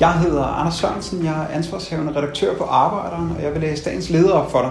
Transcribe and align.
Jeg 0.00 0.12
hedder 0.12 0.44
Anders 0.44 0.74
Sørensen, 0.74 1.24
jeg 1.24 1.42
er 1.42 1.56
ansvarshavende 1.56 2.16
redaktør 2.16 2.56
på 2.56 2.64
Arbejderen, 2.64 3.32
og 3.36 3.42
jeg 3.42 3.52
vil 3.52 3.60
læse 3.60 3.84
dagens 3.84 4.10
leder 4.10 4.32
op 4.32 4.50
for 4.50 4.60
dig. 4.60 4.70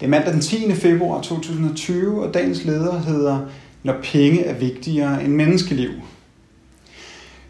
Det 0.00 0.06
er 0.06 0.10
mandag 0.10 0.32
den 0.32 0.40
10. 0.40 0.74
februar 0.74 1.20
2020, 1.20 2.22
og 2.22 2.34
dagens 2.34 2.64
leder 2.64 2.98
hedder 2.98 3.38
Når 3.82 3.94
penge 4.02 4.44
er 4.44 4.54
vigtigere 4.54 5.24
end 5.24 5.32
menneskeliv. 5.32 5.90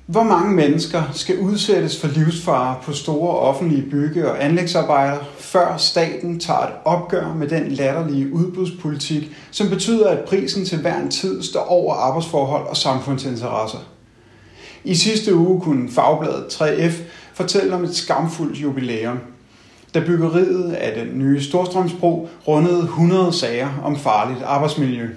Hvor 0.07 0.23
mange 0.23 0.55
mennesker 0.55 1.03
skal 1.13 1.39
udsættes 1.39 2.01
for 2.01 2.09
livsfare 2.09 2.77
på 2.83 2.93
store 2.93 3.39
offentlige 3.39 3.91
bygge- 3.91 4.31
og 4.31 4.45
anlægsarbejder, 4.45 5.19
før 5.39 5.77
staten 5.77 6.41
tager 6.41 6.61
et 6.61 6.73
opgør 6.85 7.35
med 7.35 7.49
den 7.49 7.69
latterlige 7.69 8.33
udbudspolitik, 8.33 9.31
som 9.51 9.69
betyder, 9.69 10.09
at 10.09 10.25
prisen 10.25 10.65
til 10.65 10.81
hver 10.81 11.01
en 11.01 11.11
tid 11.11 11.43
står 11.43 11.65
over 11.65 11.95
arbejdsforhold 11.95 12.67
og 12.67 12.77
samfundsinteresser? 12.77 13.79
I 14.85 14.95
sidste 14.95 15.35
uge 15.35 15.61
kunne 15.61 15.91
fagbladet 15.91 16.45
3F 16.53 16.93
fortælle 17.35 17.75
om 17.75 17.85
et 17.85 17.95
skamfuldt 17.95 18.63
jubilæum, 18.63 19.19
da 19.95 20.01
byggeriet 20.01 20.73
af 20.73 21.05
den 21.05 21.19
nye 21.19 21.43
Storstrømsbro 21.43 22.29
rundede 22.49 22.83
100 22.83 23.33
sager 23.33 23.81
om 23.85 23.99
farligt 23.99 24.43
arbejdsmiljø. 24.43 25.09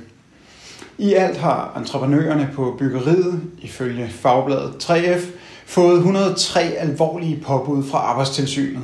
I 0.98 1.14
alt 1.14 1.38
har 1.38 1.74
entreprenørerne 1.78 2.50
på 2.54 2.76
byggeriet, 2.80 3.42
ifølge 3.62 4.10
fagbladet 4.10 4.74
3F, 4.84 5.26
fået 5.66 5.98
103 5.98 6.62
alvorlige 6.62 7.40
påbud 7.46 7.84
fra 7.84 7.98
arbejdstilsynet. 7.98 8.84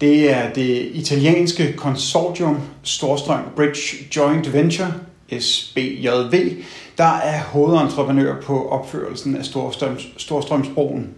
Det 0.00 0.30
er 0.30 0.52
det 0.52 0.88
italienske 0.92 1.72
konsortium 1.72 2.60
Storstrøm 2.82 3.42
Bridge 3.56 3.96
Joint 4.16 4.52
Venture, 4.52 4.92
SBJV, 5.40 6.52
der 6.98 7.04
er 7.04 7.40
hovedentreprenør 7.40 8.40
på 8.40 8.68
opførelsen 8.68 9.36
af 9.36 9.44
Storstrøms, 9.44 10.08
Storstrømsbroen. 10.16 11.08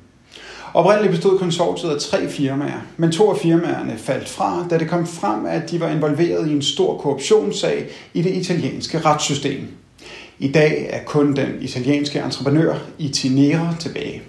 Oprindeligt 0.75 1.15
bestod 1.15 1.39
konsortiet 1.39 1.91
af 1.91 2.01
tre 2.01 2.29
firmaer, 2.29 2.81
men 2.97 3.12
to 3.12 3.31
af 3.31 3.39
firmaerne 3.39 3.98
faldt 3.98 4.29
fra, 4.29 4.67
da 4.70 4.79
det 4.79 4.89
kom 4.89 5.07
frem, 5.07 5.47
at 5.47 5.70
de 5.70 5.81
var 5.81 5.89
involveret 5.89 6.48
i 6.48 6.53
en 6.53 6.62
stor 6.62 6.98
korruptionssag 6.98 7.87
i 8.15 8.23
det 8.23 8.31
italienske 8.31 8.98
retssystem. 8.98 9.69
I 10.39 10.48
dag 10.48 10.87
er 10.91 11.05
kun 11.05 11.37
den 11.37 11.48
italienske 11.61 12.19
entreprenør 12.19 12.75
Itinera 12.98 13.75
tilbage. 13.81 14.23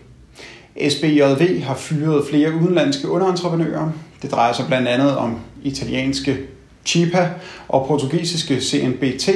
SBJV 0.90 1.62
har 1.62 1.76
fyret 1.76 2.28
flere 2.30 2.54
udenlandske 2.54 3.10
underentreprenører. 3.10 3.92
Det 4.22 4.32
drejer 4.32 4.54
sig 4.54 4.66
blandt 4.68 4.88
andet 4.88 5.18
om 5.18 5.40
italienske 5.64 6.38
Chipa 6.86 7.30
og 7.68 7.88
portugisiske 7.88 8.62
CNBT, 8.62 9.30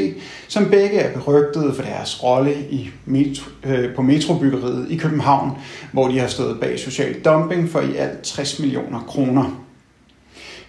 som 0.47 0.69
begge 0.69 0.99
er 0.99 1.13
berygtede 1.13 1.73
for 1.75 1.83
deres 1.83 2.23
rolle 2.23 2.55
i 2.69 2.89
metro, 3.05 3.49
øh, 3.63 3.95
på 3.95 4.01
metrobyggeriet 4.01 4.91
i 4.91 4.97
København, 4.97 5.51
hvor 5.91 6.07
de 6.07 6.19
har 6.19 6.27
stået 6.27 6.59
bag 6.59 6.79
social 6.79 7.19
dumping 7.19 7.69
for 7.69 7.81
i 7.81 7.95
alt 7.95 8.21
60 8.21 8.59
millioner 8.59 8.99
kroner. 8.99 9.63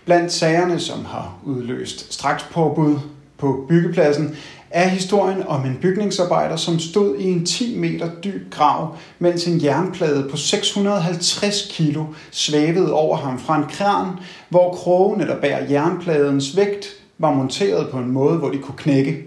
Blandt 0.05 0.33
sagerne, 0.33 0.81
som 0.81 1.05
har 1.05 1.35
udløst 1.45 2.15
straks 2.15 2.43
påbud 2.43 2.99
på 3.41 3.65
byggepladsen, 3.69 4.37
er 4.71 4.89
historien 4.89 5.43
om 5.47 5.65
en 5.65 5.79
bygningsarbejder, 5.83 6.57
som 6.57 6.79
stod 6.79 7.17
i 7.19 7.25
en 7.25 7.47
10 7.47 7.79
meter 7.79 8.11
dyb 8.25 8.51
grav, 8.51 8.97
mens 9.19 9.47
en 9.47 9.65
jernplade 9.65 10.29
på 10.31 10.37
650 10.37 11.69
kilo 11.71 12.05
svævede 12.31 12.93
over 12.93 13.17
ham 13.17 13.39
fra 13.39 13.57
en 13.57 13.65
kran, 13.71 14.07
hvor 14.49 14.75
krogene, 14.75 15.27
der 15.27 15.41
bærer 15.41 15.71
jernpladens 15.71 16.57
vægt, 16.57 16.87
var 17.19 17.35
monteret 17.35 17.89
på 17.89 17.99
en 17.99 18.11
måde, 18.11 18.39
hvor 18.39 18.51
de 18.51 18.59
kunne 18.59 18.79
knække. 18.79 19.25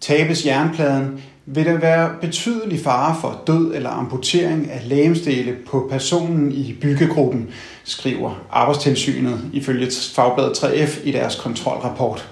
Tabes 0.00 0.46
jernpladen, 0.46 1.22
vil 1.46 1.64
der 1.66 1.78
være 1.78 2.14
betydelig 2.20 2.80
fare 2.80 3.16
for 3.20 3.42
død 3.46 3.74
eller 3.74 3.90
amputering 3.90 4.70
af 4.70 4.88
lægemstele 4.88 5.56
på 5.66 5.86
personen 5.90 6.52
i 6.52 6.72
byggegruppen, 6.80 7.48
skriver 7.84 8.46
Arbejdstilsynet 8.50 9.50
ifølge 9.52 9.90
Fagbladet 10.14 10.58
3F 10.64 11.08
i 11.08 11.12
deres 11.12 11.34
kontrolrapport. 11.34 12.28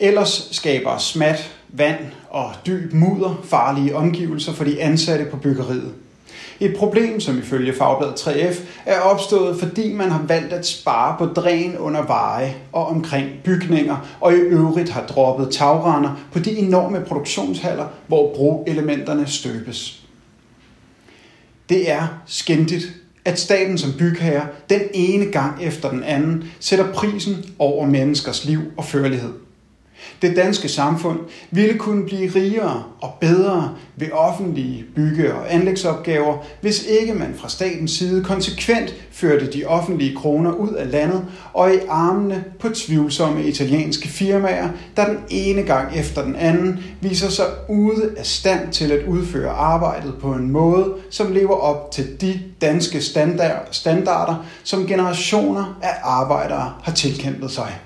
Ellers 0.00 0.48
skaber 0.50 0.98
smat, 0.98 1.54
vand 1.68 1.98
og 2.30 2.52
dyb 2.66 2.92
mudder 2.92 3.40
farlige 3.44 3.96
omgivelser 3.96 4.52
for 4.52 4.64
de 4.64 4.82
ansatte 4.82 5.24
på 5.24 5.36
byggeriet. 5.36 5.94
Et 6.60 6.76
problem, 6.76 7.20
som 7.20 7.38
ifølge 7.38 7.72
Fagbladet 7.72 8.14
3F 8.14 8.60
er 8.86 8.98
opstået, 8.98 9.60
fordi 9.60 9.92
man 9.92 10.10
har 10.10 10.22
valgt 10.28 10.52
at 10.52 10.66
spare 10.66 11.16
på 11.18 11.26
dræn 11.26 11.76
under 11.78 12.06
veje 12.06 12.54
og 12.72 12.86
omkring 12.86 13.30
bygninger, 13.44 13.96
og 14.20 14.32
i 14.32 14.36
øvrigt 14.36 14.90
har 14.90 15.06
droppet 15.06 15.50
tagrender 15.50 16.20
på 16.32 16.38
de 16.38 16.50
enorme 16.58 17.00
produktionshaller, 17.00 17.86
hvor 18.06 18.34
broelementerne 18.34 19.26
støbes. 19.26 20.02
Det 21.68 21.90
er 21.90 22.06
skændigt, 22.26 22.92
at 23.24 23.40
staten 23.40 23.78
som 23.78 23.92
bygherre 23.98 24.46
den 24.70 24.80
ene 24.94 25.24
gang 25.24 25.62
efter 25.62 25.90
den 25.90 26.02
anden 26.02 26.44
sætter 26.60 26.92
prisen 26.92 27.44
over 27.58 27.86
menneskers 27.86 28.44
liv 28.44 28.60
og 28.76 28.84
førlighed. 28.84 29.32
Det 30.22 30.36
danske 30.36 30.68
samfund 30.68 31.18
ville 31.50 31.78
kunne 31.78 32.04
blive 32.04 32.30
rigere 32.34 32.82
og 33.00 33.10
bedre 33.20 33.74
ved 33.96 34.12
offentlige 34.12 34.84
bygge- 34.94 35.34
og 35.34 35.54
anlægsopgaver, 35.54 36.44
hvis 36.60 36.86
ikke 36.86 37.14
man 37.14 37.34
fra 37.36 37.48
statens 37.48 37.90
side 37.90 38.24
konsekvent 38.24 38.94
førte 39.12 39.52
de 39.52 39.64
offentlige 39.64 40.16
kroner 40.16 40.52
ud 40.52 40.68
af 40.68 40.90
landet 40.90 41.24
og 41.52 41.74
i 41.74 41.78
armene 41.88 42.44
på 42.60 42.68
tvivlsomme 42.68 43.44
italienske 43.44 44.08
firmaer, 44.08 44.68
der 44.96 45.04
den 45.04 45.18
ene 45.30 45.62
gang 45.62 45.96
efter 45.96 46.24
den 46.24 46.36
anden 46.36 46.84
viser 47.00 47.28
sig 47.28 47.46
ude 47.68 48.10
af 48.16 48.26
stand 48.26 48.72
til 48.72 48.92
at 48.92 49.06
udføre 49.06 49.50
arbejdet 49.50 50.14
på 50.20 50.32
en 50.32 50.50
måde, 50.50 50.94
som 51.10 51.32
lever 51.32 51.56
op 51.56 51.90
til 51.90 52.20
de 52.20 52.40
danske 52.60 53.00
standarder, 53.70 54.44
som 54.64 54.86
generationer 54.86 55.78
af 55.82 55.94
arbejdere 56.02 56.72
har 56.82 56.92
tilkæmpet 56.92 57.50
sig. 57.50 57.78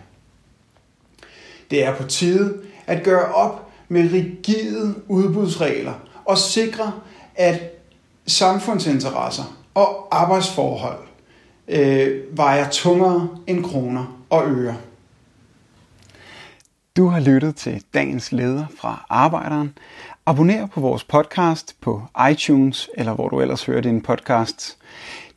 Det 1.71 1.85
er 1.85 1.97
på 1.97 2.03
tide 2.03 2.59
at 2.87 3.03
gøre 3.03 3.35
op 3.35 3.71
med 3.89 4.13
rigide 4.13 4.95
udbudsregler 5.09 5.95
og 6.25 6.39
sikre, 6.39 6.93
at 7.35 7.61
samfundsinteresser 8.27 9.59
og 9.75 10.09
arbejdsforhold 10.11 10.99
øh, 11.69 12.23
vejer 12.37 12.71
tungere 12.71 13.29
end 13.47 13.65
kroner 13.65 14.23
og 14.31 14.43
øre. 14.47 14.77
Du 16.97 17.07
har 17.07 17.21
lyttet 17.21 17.57
til 17.57 17.83
dagens 17.95 18.33
leder 18.33 18.67
fra 18.79 19.07
Arbejderen. 19.09 19.79
Abonner 20.27 20.67
på 20.67 20.81
vores 20.81 21.05
podcast 21.05 21.77
på 21.81 22.03
iTunes 22.31 22.89
eller 22.95 23.15
hvor 23.15 23.29
du 23.29 23.41
ellers 23.41 23.65
hører 23.65 23.81
din 23.81 24.03
podcast. 24.03 24.77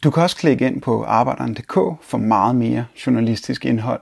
Du 0.03 0.11
kan 0.11 0.23
også 0.23 0.35
klikke 0.35 0.67
ind 0.67 0.81
på 0.81 1.03
arbejderen.dk 1.03 1.73
for 2.01 2.17
meget 2.17 2.55
mere 2.55 2.85
journalistisk 3.05 3.65
indhold. 3.65 4.01